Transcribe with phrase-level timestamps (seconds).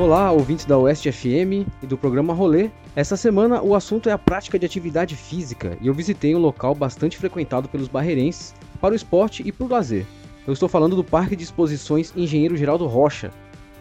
[0.00, 2.70] Olá, ouvintes da Oeste FM e do programa Rolê.
[2.96, 6.74] Essa semana o assunto é a prática de atividade física e eu visitei um local
[6.74, 10.06] bastante frequentado pelos barreirenses para o esporte e para o lazer.
[10.46, 13.30] Eu estou falando do Parque de Exposições Engenheiro Geraldo Rocha.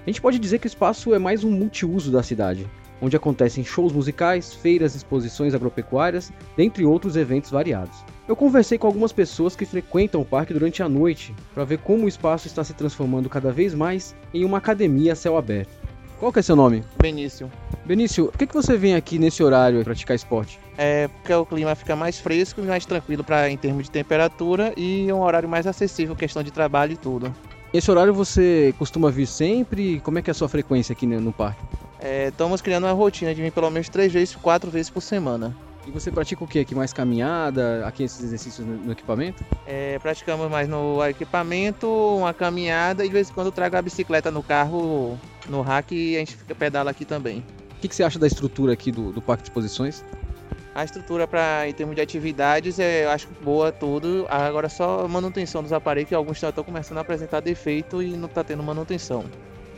[0.05, 2.67] A gente pode dizer que o espaço é mais um multiuso da cidade,
[3.01, 8.03] onde acontecem shows musicais, feiras, exposições agropecuárias, dentre outros eventos variados.
[8.27, 12.03] Eu conversei com algumas pessoas que frequentam o parque durante a noite para ver como
[12.03, 15.78] o espaço está se transformando cada vez mais em uma academia a céu aberto.
[16.19, 16.83] Qual que é seu nome?
[17.01, 17.49] Benício.
[17.85, 20.59] Benício, por que, que você vem aqui nesse horário praticar esporte?
[20.77, 24.73] É porque o clima fica mais fresco e mais tranquilo para em termos de temperatura
[24.75, 27.33] e um horário mais acessível, questão de trabalho e tudo.
[27.73, 30.01] Esse horário você costuma vir sempre?
[30.01, 31.61] Como é que é a sua frequência aqui no parque?
[32.01, 35.55] É, estamos criando uma rotina de vir pelo menos três vezes, quatro vezes por semana.
[35.89, 36.75] E você pratica o que aqui?
[36.75, 37.83] Mais caminhada?
[37.83, 39.43] Aqui esses exercícios no, no equipamento?
[39.65, 44.29] É, praticamos mais no equipamento, uma caminhada e de vez em quando trago a bicicleta
[44.29, 47.43] no carro, no rack e a gente fica pedala aqui também.
[47.75, 50.05] O que, que você acha da estrutura aqui do, do Parque de Exposições?
[50.75, 54.27] A estrutura para em termos de atividades é, eu acho boa tudo.
[54.29, 58.43] Agora só manutenção dos aparelhos que alguns estão começando a apresentar defeito e não está
[58.43, 59.25] tendo manutenção.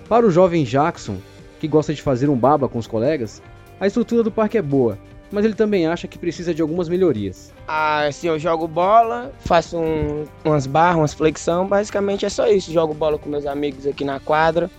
[0.10, 1.20] Para o jovem Jackson,
[1.62, 3.42] que gosta de fazer um baba com os colegas,
[3.80, 4.98] a estrutura do parque é boa,
[5.32, 7.54] mas ele também acha que precisa de algumas melhorias.
[7.68, 12.72] Ah, assim, eu jogo bola, faço um, umas barras, umas flexão, basicamente é só isso.
[12.72, 14.70] Jogo bola com meus amigos aqui na quadra.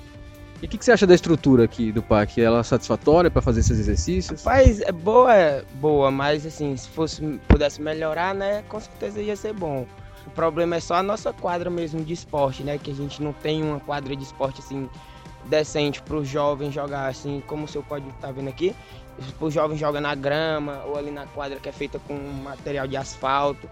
[0.62, 2.40] E o que, que, você acha da estrutura aqui do parque?
[2.40, 4.44] Ela é satisfatória para fazer esses exercícios?
[4.44, 9.34] Rapaz, é boa, é boa, mas assim, se fosse pudesse melhorar, né, com certeza ia
[9.34, 9.84] ser bom.
[10.24, 13.32] O problema é só a nossa quadra mesmo de esporte, né, que a gente não
[13.32, 14.88] tem uma quadra de esporte assim
[15.46, 18.74] decente para os jovens jogar assim, como o senhor pode estar tá vendo aqui.
[19.40, 22.96] O jovem joga na grama ou ali na quadra que é feita com material de
[22.96, 23.68] asfalto.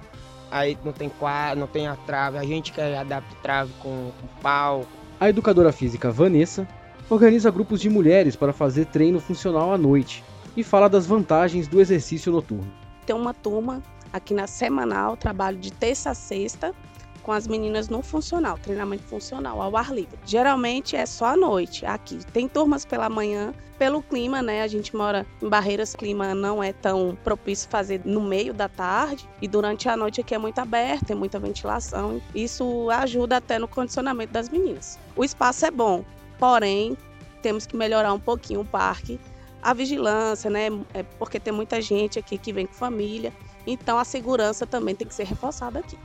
[0.50, 2.36] Aí não tem quadra, não tem a trave.
[2.36, 4.84] A gente que adapta trave com, com pau.
[5.18, 6.66] A educadora física Vanessa
[7.08, 10.22] organiza grupos de mulheres para fazer treino funcional à noite
[10.56, 12.70] e fala das vantagens do exercício noturno.
[13.06, 13.82] Tem uma turma
[14.12, 16.74] aqui na semanal, trabalho de terça a sexta,
[17.22, 20.18] com as meninas no funcional, treinamento funcional ao ar livre.
[20.24, 22.18] Geralmente é só à noite aqui.
[22.32, 24.62] Tem turmas pela manhã, pelo clima, né?
[24.62, 29.28] A gente mora em Barreiras, clima não é tão propício fazer no meio da tarde
[29.40, 32.20] e durante a noite aqui é muito aberto, tem muita ventilação.
[32.34, 34.98] Isso ajuda até no condicionamento das meninas.
[35.16, 36.04] O espaço é bom,
[36.40, 36.96] Porém,
[37.42, 39.20] temos que melhorar um pouquinho o parque,
[39.60, 40.68] a vigilância, né?
[40.94, 43.30] É porque tem muita gente aqui que vem com família,
[43.66, 45.98] então a segurança também tem que ser reforçada aqui.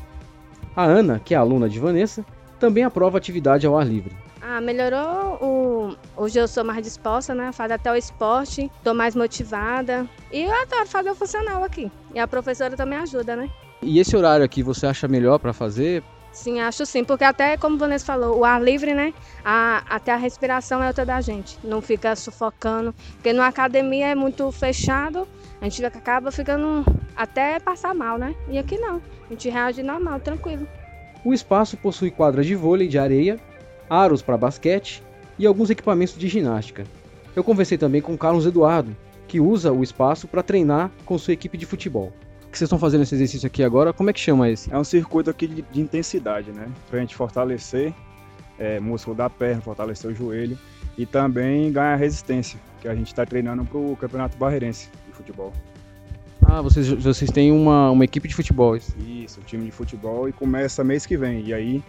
[0.75, 2.25] A Ana, que é aluna de Vanessa,
[2.59, 4.13] também aprova atividade ao ar livre.
[4.41, 5.95] Ah, melhorou o.
[6.17, 7.51] Hoje eu sou mais disposta, né?
[7.51, 10.07] Fazer até o esporte, tô mais motivada.
[10.31, 11.91] E eu adoro fazer o funcional aqui.
[12.13, 13.49] E a professora também ajuda, né?
[13.81, 16.03] E esse horário aqui você acha melhor para fazer?
[16.31, 19.13] Sim, acho sim, porque até como o Vanessa falou, o ar livre, né?
[19.43, 21.57] A, até a respiração é outra da gente.
[21.63, 22.93] Não fica sufocando.
[23.13, 25.25] Porque na academia é muito fechado,
[25.61, 26.83] a gente acaba ficando
[27.15, 28.35] até passar mal, né?
[28.49, 29.01] E aqui não.
[29.25, 30.67] A gente reage normal, tranquilo.
[31.23, 33.39] O espaço possui quadra de vôlei de areia,
[33.89, 35.01] aros para basquete
[35.37, 36.83] e alguns equipamentos de ginástica.
[37.35, 38.95] Eu conversei também com Carlos Eduardo,
[39.27, 42.13] que usa o espaço para treinar com sua equipe de futebol
[42.55, 44.73] que vocês estão fazendo esse exercício aqui agora, como é que chama esse?
[44.73, 46.69] É um circuito aqui de, de intensidade, né?
[46.89, 47.93] Pra gente fortalecer
[48.57, 50.57] é, músculo da perna, fortalecer o joelho
[50.97, 55.51] e também ganhar resistência, que a gente está treinando para o Campeonato Barreirense de futebol.
[56.55, 58.77] Ah, vocês, vocês têm uma, uma equipe de futebol?
[58.77, 61.41] Isso, isso um time de futebol e começa mês que vem.
[61.41, 61.83] E aí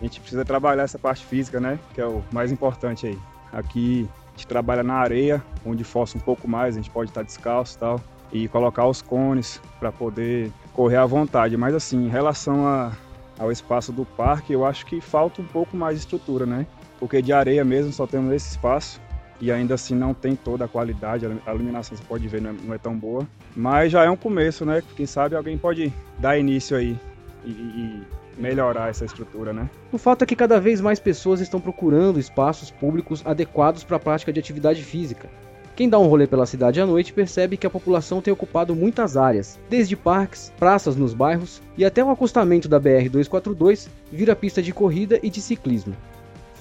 [0.00, 1.78] a gente precisa trabalhar essa parte física, né?
[1.92, 3.18] Que é o mais importante aí.
[3.52, 7.22] Aqui a gente trabalha na areia, onde força um pouco mais, a gente pode estar
[7.22, 8.00] descalço e tal
[8.32, 11.54] e colocar os cones para poder correr à vontade.
[11.58, 12.92] Mas assim, em relação a,
[13.38, 16.66] ao espaço do parque, eu acho que falta um pouco mais de estrutura, né?
[16.98, 18.98] Porque de areia mesmo só temos esse espaço
[19.40, 22.54] e ainda assim não tem toda a qualidade, a iluminação você pode ver não é,
[22.64, 24.82] não é tão boa, mas já é um começo, né?
[24.96, 26.98] Quem sabe alguém pode dar início aí
[27.44, 28.02] e, e
[28.38, 29.68] melhorar essa estrutura, né?
[29.92, 34.00] O fato é que cada vez mais pessoas estão procurando espaços públicos adequados para a
[34.00, 35.28] prática de atividade física.
[35.74, 39.14] Quem dá um rolê pela cidade à noite percebe que a população tem ocupado muitas
[39.14, 44.72] áreas, desde parques, praças nos bairros e até o acostamento da BR-242 vira pista de
[44.72, 45.94] corrida e de ciclismo.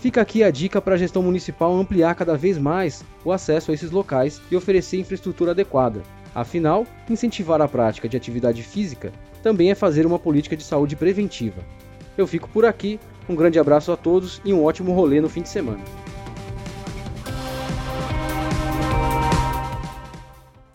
[0.05, 3.73] Fica aqui a dica para a gestão municipal ampliar cada vez mais o acesso a
[3.73, 6.03] esses locais e oferecer infraestrutura adequada.
[6.35, 9.11] Afinal, incentivar a prática de atividade física
[9.41, 11.63] também é fazer uma política de saúde preventiva.
[12.15, 15.41] Eu fico por aqui, um grande abraço a todos e um ótimo rolê no fim
[15.41, 15.81] de semana.